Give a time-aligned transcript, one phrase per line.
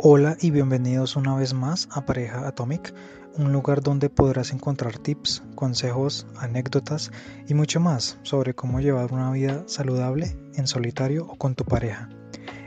[0.00, 2.94] Hola y bienvenidos una vez más a Pareja Atomic,
[3.36, 7.10] un lugar donde podrás encontrar tips, consejos, anécdotas
[7.48, 12.08] y mucho más sobre cómo llevar una vida saludable en solitario o con tu pareja.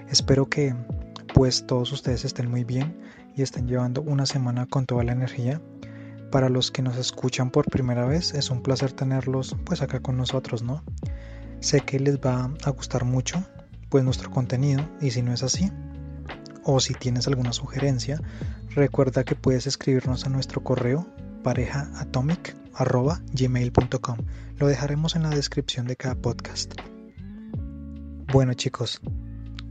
[0.09, 0.75] Espero que
[1.34, 2.99] pues todos ustedes estén muy bien
[3.34, 5.61] y estén llevando una semana con toda la energía.
[6.32, 10.18] Para los que nos escuchan por primera vez, es un placer tenerlos pues acá con
[10.18, 10.84] nosotros, ¿no?
[11.61, 13.41] Sé que les va a gustar mucho
[13.88, 15.71] pues nuestro contenido y si no es así,
[16.63, 18.21] o si tienes alguna sugerencia,
[18.75, 21.07] recuerda que puedes escribirnos a nuestro correo
[21.43, 24.17] parejaatomic.gmail.com.
[24.57, 26.73] Lo dejaremos en la descripción de cada podcast.
[28.31, 29.01] Bueno chicos,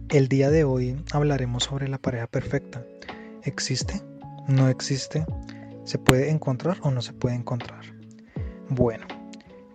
[0.09, 2.83] el día de hoy hablaremos sobre la pareja perfecta.
[3.45, 4.03] ¿Existe?
[4.49, 5.27] ¿No existe?
[5.85, 7.85] ¿Se puede encontrar o no se puede encontrar?
[8.69, 9.07] Bueno,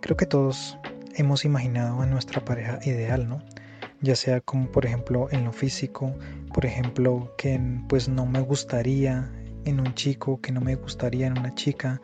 [0.00, 0.78] creo que todos
[1.14, 3.42] hemos imaginado a nuestra pareja ideal, ¿no?
[4.00, 6.14] ya sea como por ejemplo en lo físico,
[6.56, 9.30] por ejemplo que pues no me gustaría
[9.66, 12.00] en un chico, que no me gustaría en una chica,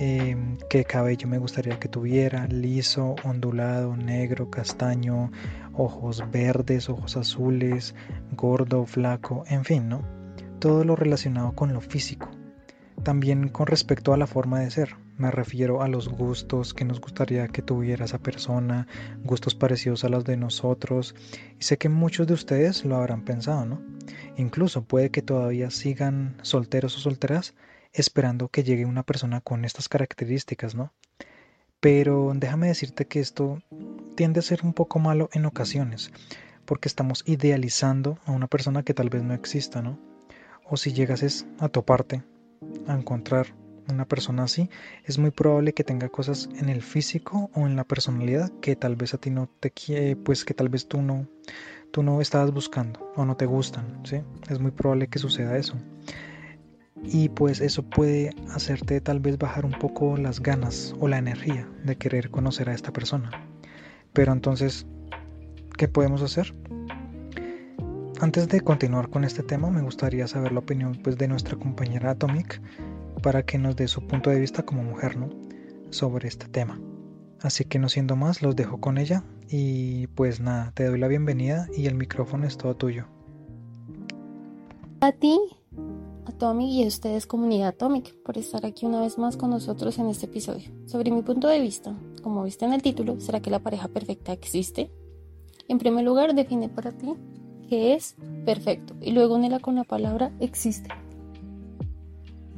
[0.00, 0.34] eh,
[0.70, 5.30] qué cabello me gustaría que tuviera, liso, ondulado, negro, castaño,
[5.74, 7.94] ojos verdes, ojos azules,
[8.34, 10.00] gordo, flaco, en fin, ¿no?
[10.58, 12.30] Todo lo relacionado con lo físico.
[13.02, 15.01] También con respecto a la forma de ser.
[15.22, 18.88] Me refiero a los gustos que nos gustaría que tuviera esa persona,
[19.22, 21.14] gustos parecidos a los de nosotros.
[21.60, 23.80] Y sé que muchos de ustedes lo habrán pensado, ¿no?
[24.36, 27.54] Incluso puede que todavía sigan solteros o solteras
[27.92, 30.92] esperando que llegue una persona con estas características, ¿no?
[31.78, 33.62] Pero déjame decirte que esto
[34.16, 36.10] tiende a ser un poco malo en ocasiones,
[36.64, 40.00] porque estamos idealizando a una persona que tal vez no exista, ¿no?
[40.68, 42.24] O si llegases a toparte,
[42.88, 44.70] a encontrar una persona así,
[45.04, 48.96] es muy probable que tenga cosas en el físico o en la personalidad que tal
[48.96, 51.26] vez a ti no te quiere, pues que tal vez tú no,
[51.90, 54.22] tú no estabas buscando o no te gustan, ¿sí?
[54.48, 55.76] Es muy probable que suceda eso.
[57.04, 61.68] Y pues eso puede hacerte tal vez bajar un poco las ganas o la energía
[61.84, 63.30] de querer conocer a esta persona.
[64.12, 64.86] Pero entonces,
[65.76, 66.54] ¿qué podemos hacer?
[68.20, 72.10] Antes de continuar con este tema, me gustaría saber la opinión pues, de nuestra compañera
[72.10, 72.62] Atomic
[73.22, 75.30] para que nos dé su punto de vista como mujer, ¿no?
[75.90, 76.80] Sobre este tema.
[77.40, 81.08] Así que no siendo más, los dejo con ella y pues nada, te doy la
[81.08, 83.06] bienvenida y el micrófono es todo tuyo.
[85.00, 85.38] A ti,
[86.26, 90.08] Atomic y a ustedes comunidad Atomic por estar aquí una vez más con nosotros en
[90.08, 90.70] este episodio.
[90.86, 94.32] Sobre mi punto de vista, como viste en el título, ¿será que la pareja perfecta
[94.32, 94.92] existe?
[95.68, 97.14] En primer lugar, define para ti
[97.68, 100.88] qué es perfecto y luego únela con la palabra existe.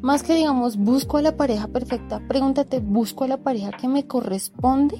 [0.04, 4.06] Más que digamos, busco a la pareja perfecta, pregúntate, ¿busco a la pareja que me
[4.06, 4.98] corresponde?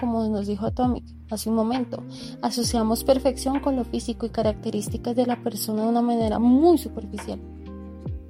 [0.00, 2.02] Como nos dijo Atomic hace un momento,
[2.40, 7.38] asociamos perfección con lo físico y características de la persona de una manera muy superficial.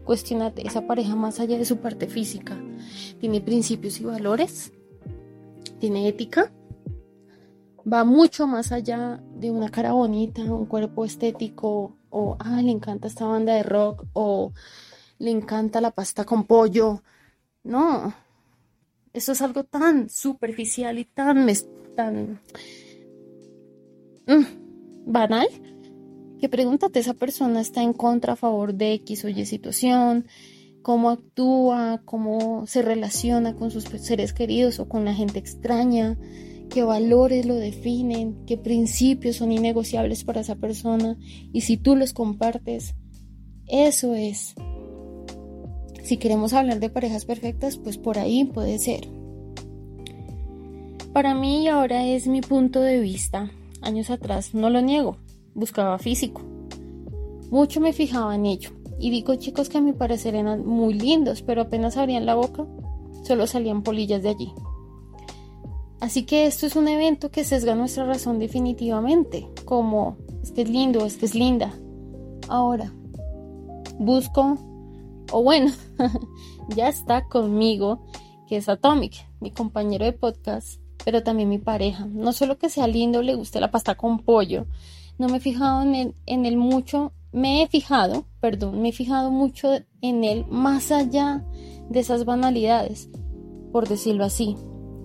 [0.05, 2.61] Cuestiónate, ¿esa pareja más allá de su parte física
[3.21, 4.73] tiene principios y valores?
[5.79, 6.53] ¿Tiene ética?
[7.91, 13.09] va mucho más allá de una cara bonita, un cuerpo estético, o, ah, le encanta
[13.09, 14.53] esta banda de rock, o
[15.19, 17.03] le encanta la pasta con pollo.
[17.65, 18.15] No,
[19.13, 21.47] eso es algo tan superficial y tan,
[21.97, 22.41] tan
[24.27, 24.45] mm,
[25.07, 25.49] banal
[26.39, 30.27] que pregúntate, esa persona está en contra a favor de X o Y situación,
[30.83, 36.17] cómo actúa, cómo se relaciona con sus seres queridos o con la gente extraña,
[36.71, 41.17] qué valores lo definen, qué principios son innegociables para esa persona
[41.53, 42.95] y si tú los compartes,
[43.67, 44.55] eso es
[46.09, 49.07] si queremos hablar de parejas perfectas, pues por ahí puede ser.
[51.13, 53.51] Para mí ahora es mi punto de vista.
[53.83, 55.19] Años atrás, no lo niego,
[55.55, 56.41] buscaba físico.
[57.51, 58.71] Mucho me fijaba en ello.
[58.99, 62.67] Y digo chicos que a mi parecer eran muy lindos, pero apenas abrían la boca,
[63.25, 64.53] solo salían polillas de allí.
[66.01, 70.71] Así que esto es un evento que sesga nuestra razón definitivamente, como es que es
[70.71, 71.71] lindo, es que es linda.
[72.49, 72.95] Ahora,
[73.99, 74.78] busco
[75.33, 75.73] o bueno,
[76.77, 78.07] ya está conmigo,
[78.47, 82.07] que es Atomic, mi compañero de podcast, pero también mi pareja.
[82.07, 84.67] No solo que sea lindo, le guste la pasta con pollo,
[85.19, 89.31] no me he fijado en él, en mucho, me he fijado, perdón, me he fijado
[89.31, 89.71] mucho
[90.01, 91.45] en él más allá
[91.91, 93.11] de esas banalidades,
[93.73, 94.57] por decirlo así.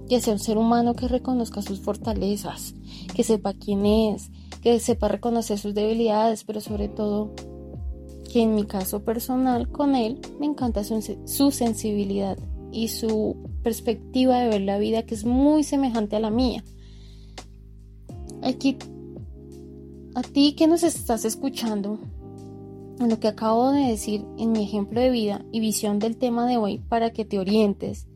[0.08, 2.75] Que sea un ser humano que reconozca sus fortalezas,
[3.16, 4.31] que sepa quién es,
[4.62, 7.34] que sepa reconocer sus debilidades, pero sobre todo
[8.34, 12.36] que en mi caso personal con él me encanta su, sensibilidad
[12.72, 16.64] y su perspectiva de ver la vida que es muy semejante a la mía.
[18.42, 18.80] Aquí,
[20.16, 22.00] a ti que nos estás escuchando,
[23.00, 26.58] lo que acabo de decir en mi ejemplo de vida y visión del tema de
[26.58, 28.08] hoy para que te orientes.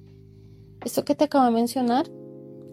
[0.84, 2.10] Esto que te acabo de mencionar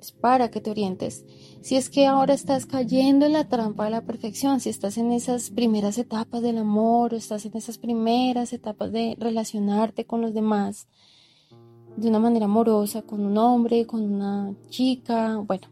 [0.00, 1.26] es para que te orientes.
[1.64, 5.12] Si es que ahora estás cayendo en la trampa de la perfección, si estás en
[5.12, 10.34] esas primeras etapas del amor o estás en esas primeras etapas de relacionarte con los
[10.34, 10.88] demás
[11.96, 15.69] de una manera amorosa, con un hombre, con una chica, bueno.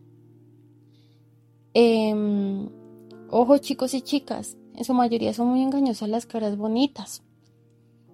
[1.75, 2.15] Eh,
[3.29, 7.23] ojo chicos y chicas, en su mayoría son muy engañosas las caras bonitas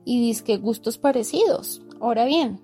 [0.04, 1.80] y disque gustos parecidos.
[2.00, 2.58] Ahora bien,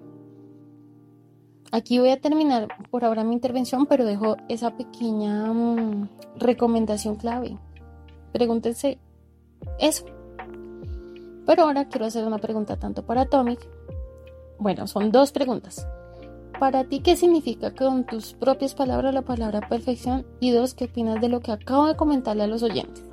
[1.74, 7.58] aquí voy a terminar por ahora mi intervención, pero dejo esa pequeña mm, recomendación clave.
[8.32, 8.98] Pregúntense
[9.80, 10.06] eso.
[11.46, 13.68] Pero ahora quiero hacer una pregunta tanto para Atomic.
[14.58, 15.86] Bueno, son dos preguntas.
[16.60, 20.24] Para ti, ¿qué significa con tus propias palabras la palabra perfección?
[20.38, 23.04] Y dos, ¿qué opinas de lo que acabo de comentarle a los oyentes?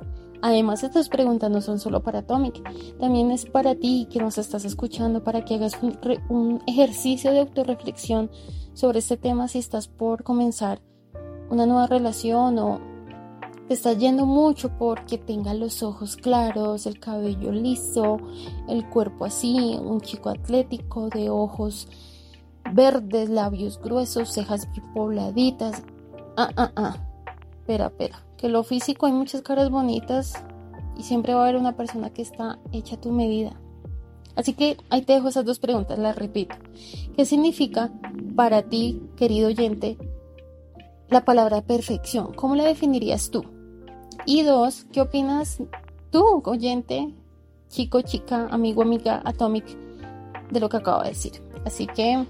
[0.42, 2.60] Además, estas preguntas no son solo para Atomic,
[2.98, 5.78] también es para ti que nos estás escuchando, para que hagas
[6.28, 8.28] un, ejercicio de autorreflexión
[8.74, 10.82] sobre este tema si estás por comenzar
[11.48, 12.80] una nueva relación o
[13.68, 18.18] te estás yendo mucho porque tenga los ojos claros, el cabello liso,
[18.68, 21.86] el cuerpo así, un chico atlético de ojos
[22.72, 25.84] verdes, labios gruesos, cejas pobladitas.
[26.36, 26.96] Ah, ah, ah.
[27.60, 30.34] Espera, espera que lo físico hay muchas caras bonitas
[30.98, 33.52] y siempre va a haber una persona que está hecha a tu medida.
[34.34, 36.56] Así que ahí te dejo esas dos preguntas, las repito.
[37.14, 37.92] ¿Qué significa
[38.34, 39.96] para ti, querido oyente,
[41.08, 42.32] la palabra perfección?
[42.34, 43.44] ¿Cómo la definirías tú?
[44.26, 45.62] Y dos, ¿qué opinas
[46.10, 47.14] tú, oyente,
[47.68, 49.66] chico, chica, amigo, amiga, atomic,
[50.50, 51.40] de lo que acabo de decir?
[51.64, 52.26] Así que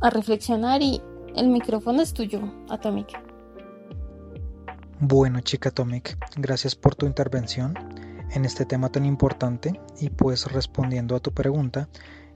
[0.00, 1.00] a reflexionar y
[1.36, 3.25] el micrófono es tuyo, atomic.
[4.98, 7.74] Bueno, chica Atomic, gracias por tu intervención
[8.30, 11.90] en este tema tan importante y pues respondiendo a tu pregunta,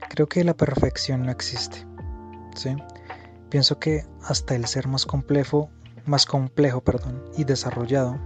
[0.09, 1.87] creo que la perfección no existe.
[2.55, 2.75] ¿sí?
[3.49, 5.71] Pienso que hasta el ser más complejo,
[6.05, 8.19] más complejo, perdón, y desarrollado,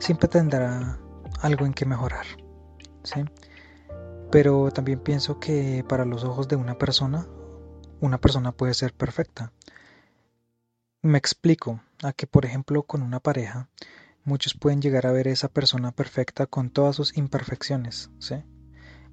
[0.00, 0.98] siempre tendrá
[1.40, 2.26] algo en que mejorar.
[3.04, 3.24] ¿sí?
[4.30, 7.26] Pero también pienso que para los ojos de una persona,
[8.00, 9.50] una persona puede ser perfecta.
[11.00, 13.68] Me explico a que, por ejemplo, con una pareja,
[14.24, 18.36] muchos pueden llegar a ver esa persona perfecta con todas sus imperfecciones, ¿sí?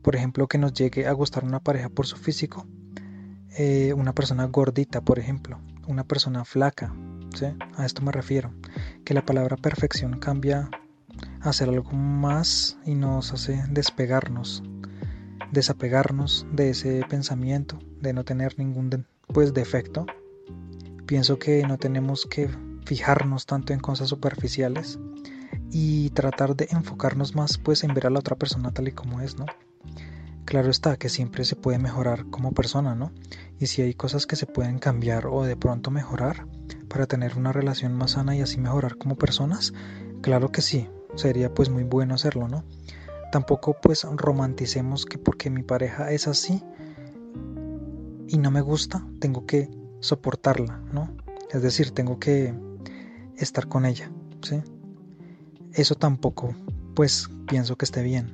[0.01, 2.66] Por ejemplo, que nos llegue a gustar una pareja por su físico,
[3.57, 6.94] eh, una persona gordita, por ejemplo, una persona flaca,
[7.36, 7.45] ¿sí?
[7.75, 8.54] A esto me refiero,
[9.04, 10.69] que la palabra perfección cambia
[11.42, 14.63] a ser algo más y nos hace despegarnos,
[15.51, 20.06] desapegarnos de ese pensamiento de no tener ningún pues defecto
[21.07, 22.50] Pienso que no tenemos que
[22.88, 24.98] fijarnos tanto en cosas superficiales
[25.72, 29.19] y tratar de enfocarnos más pues en ver a la otra persona tal y como
[29.19, 29.45] es, ¿no?
[30.45, 33.12] Claro está que siempre se puede mejorar como persona, ¿no?
[33.60, 36.48] Y si hay cosas que se pueden cambiar o de pronto mejorar
[36.88, 39.74] para tener una relación más sana y así mejorar como personas,
[40.22, 42.63] claro que sí, sería pues muy bueno hacerlo, ¿no?
[43.33, 46.63] Tampoco pues romanticemos que porque mi pareja es así
[48.30, 49.69] y no me gusta, tengo que
[50.00, 51.13] soportarla, ¿no?
[51.51, 52.54] Es decir, tengo que
[53.38, 54.12] estar con ella,
[54.42, 54.62] ¿sí?
[55.74, 56.56] Eso tampoco,
[56.95, 58.31] pues pienso que esté bien.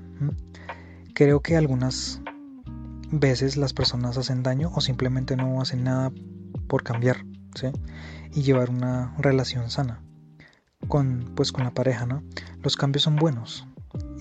[1.14, 2.22] Creo que algunas
[3.12, 6.12] veces las personas hacen daño o simplemente no hacen nada
[6.68, 7.26] por cambiar,
[7.56, 7.68] ¿sí?
[8.34, 10.02] Y llevar una relación sana
[10.88, 12.24] con, pues, con la pareja, ¿no?
[12.62, 13.68] Los cambios son buenos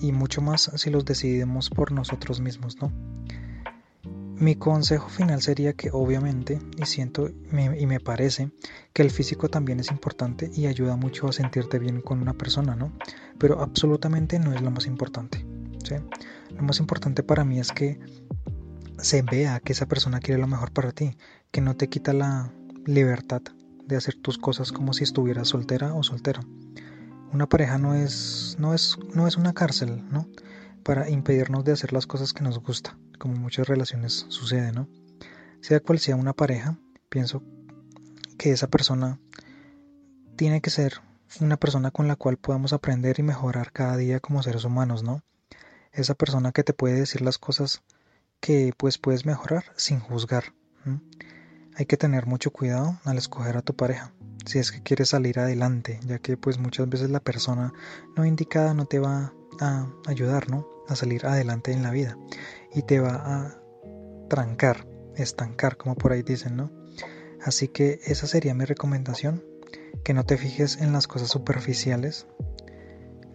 [0.01, 2.91] y mucho más si los decidimos por nosotros mismos, ¿no?
[4.43, 8.51] Mi consejo final sería que obviamente, y siento y me parece,
[8.91, 12.75] que el físico también es importante y ayuda mucho a sentirte bien con una persona,
[12.75, 12.91] ¿no?
[13.39, 15.45] Pero absolutamente no es lo más importante.
[15.85, 15.95] ¿sí?
[16.57, 18.01] Lo más importante para mí es que
[18.97, 21.15] se vea que esa persona quiere lo mejor para ti,
[21.49, 22.53] que no te quita la
[22.85, 23.43] libertad
[23.87, 26.41] de hacer tus cosas como si estuvieras soltera o soltero.
[27.31, 30.27] Una pareja no es, no es, no es una cárcel, ¿no?
[30.83, 34.89] Para impedirnos de hacer las cosas que nos gusta como muchas relaciones sucede, ¿no?
[35.61, 36.77] Sea cual sea una pareja,
[37.07, 37.41] pienso
[38.37, 39.17] que esa persona
[40.35, 40.99] tiene que ser
[41.39, 45.21] una persona con la cual podamos aprender y mejorar cada día como seres humanos, ¿no?
[45.93, 47.81] Esa persona que te puede decir las cosas
[48.41, 50.53] que pues puedes mejorar sin juzgar.
[51.77, 54.11] Hay que tener mucho cuidado al escoger a tu pareja,
[54.45, 57.73] si es que quieres salir adelante, ya que pues muchas veces la persona
[58.15, 60.67] no indicada no te va a ayudar, ¿no?
[60.87, 62.17] A salir adelante en la vida
[62.73, 63.61] y te va a
[64.29, 66.71] trancar, estancar, como por ahí dicen, ¿no?
[67.43, 69.43] Así que esa sería mi recomendación,
[70.03, 72.27] que no te fijes en las cosas superficiales,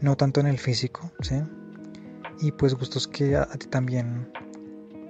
[0.01, 1.43] no tanto en el físico, ¿sí?
[2.41, 4.31] y pues gustos que a, ti también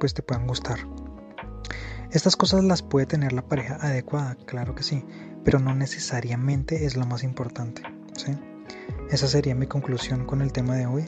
[0.00, 0.78] pues te puedan gustar.
[2.10, 5.04] Estas cosas las puede tener la pareja adecuada, claro que sí,
[5.48, 7.80] pero no necesariamente es lo más importante.
[8.12, 8.36] ¿sí?
[9.10, 11.06] Esa sería mi conclusión con el tema de hoy.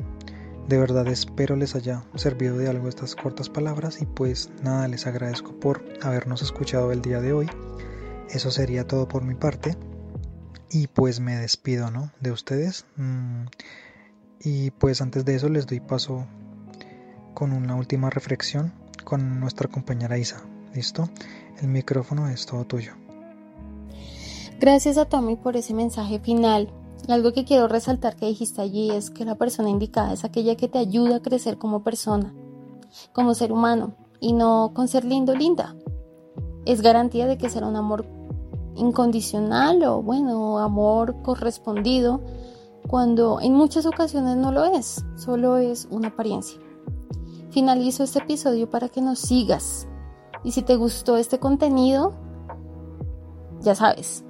[0.66, 5.06] De verdad espero les haya servido de algo estas cortas palabras y pues nada, les
[5.06, 7.50] agradezco por habernos escuchado el día de hoy.
[8.30, 9.76] Eso sería todo por mi parte.
[10.70, 12.10] Y pues me despido, ¿no?
[12.20, 12.86] De ustedes.
[12.96, 13.44] Mm,
[14.42, 16.26] y pues antes de eso les doy paso
[17.34, 18.72] con una última reflexión
[19.04, 20.42] con nuestra compañera Isa.
[20.72, 21.10] ¿Listo?
[21.60, 22.94] El micrófono es todo tuyo.
[24.60, 26.70] Gracias a Tommy por ese mensaje final.
[27.08, 30.68] Algo que quiero resaltar que dijiste allí es que la persona indicada es aquella que
[30.68, 32.34] te ayuda a crecer como persona,
[33.14, 35.76] como ser humano, y no con ser lindo linda.
[36.66, 38.04] Es garantía de que será un amor
[38.76, 42.20] incondicional o bueno, amor correspondido,
[42.86, 46.60] cuando en muchas ocasiones no lo es, solo es una apariencia.
[47.48, 49.88] Finalizo este episodio para que nos sigas.
[50.44, 52.12] Y si te gustó este contenido,
[53.62, 54.22] ya sabes,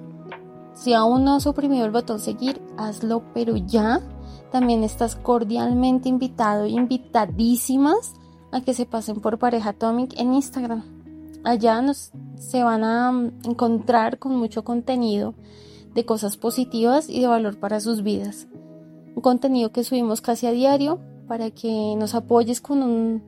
[0.81, 4.01] si aún no has oprimido el botón seguir, hazlo, pero ya.
[4.51, 8.15] También estás cordialmente invitado, invitadísimas
[8.51, 10.83] a que se pasen por Pareja Atomic en Instagram.
[11.43, 15.35] Allá nos se van a mm, encontrar con mucho contenido
[15.93, 18.47] de cosas positivas y de valor para sus vidas.
[19.15, 23.23] Un contenido que subimos casi a diario para que nos apoyes con un,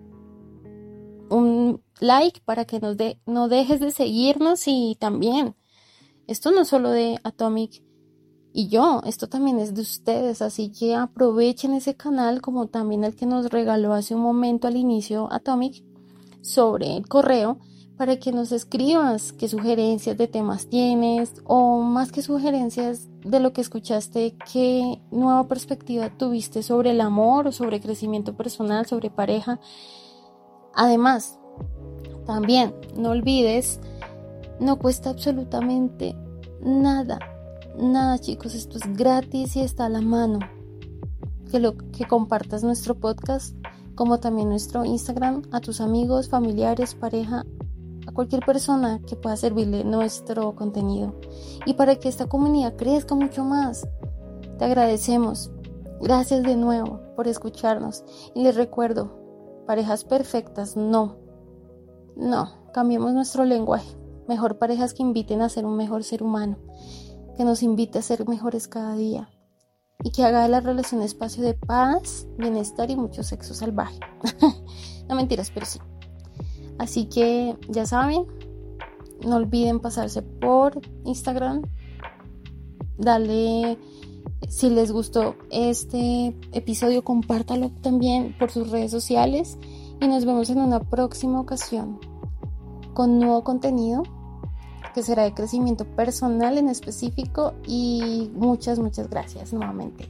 [1.29, 5.55] un like, para que nos de, no dejes de seguirnos y también,
[6.27, 7.83] esto no es solo de Atomic
[8.55, 13.15] y yo, esto también es de ustedes, así que aprovechen ese canal como también el
[13.15, 15.83] que nos regaló hace un momento al inicio Atomic
[16.41, 17.57] sobre el correo
[17.97, 23.53] para que nos escribas qué sugerencias de temas tienes o más que sugerencias de lo
[23.53, 29.59] que escuchaste, qué nueva perspectiva tuviste sobre el amor o sobre crecimiento personal, sobre pareja.
[30.75, 31.39] Además,
[32.25, 33.79] también no olvides,
[34.59, 36.15] no cuesta absolutamente
[36.61, 37.19] nada,
[37.77, 40.39] nada chicos, esto es gratis y está a la mano.
[41.51, 43.55] Que, lo, que compartas nuestro podcast
[43.95, 47.45] como también nuestro Instagram a tus amigos, familiares, pareja,
[48.07, 51.19] a cualquier persona que pueda servirle nuestro contenido
[51.65, 53.87] y para que esta comunidad crezca mucho más.
[54.57, 55.51] Te agradecemos.
[56.01, 58.03] Gracias de nuevo por escucharnos
[58.35, 61.17] y les recuerdo, parejas perfectas, no.
[62.15, 64.02] No, cambiemos nuestro lenguaje.
[64.27, 66.57] Mejor parejas que inviten a ser un mejor ser humano,
[67.37, 69.29] que nos invite a ser mejores cada día
[70.03, 73.99] y que haga de la relación espacio de paz, bienestar y mucho sexo salvaje.
[75.09, 75.79] no mentiras, pero sí.
[76.77, 78.25] Así que ya saben,
[79.25, 81.61] no olviden pasarse por Instagram,
[82.97, 83.77] dale,
[84.49, 89.57] si les gustó este episodio, compártalo también por sus redes sociales
[90.01, 91.99] y nos vemos en una próxima ocasión
[92.93, 94.03] con nuevo contenido
[94.93, 100.07] que será de crecimiento personal en específico y muchas, muchas gracias nuevamente.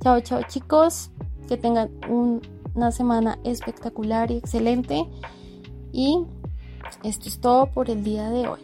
[0.00, 1.10] Chao, chao chicos,
[1.48, 5.06] que tengan una semana espectacular y excelente.
[5.92, 6.24] Y
[7.02, 8.60] esto es todo por el día de hoy.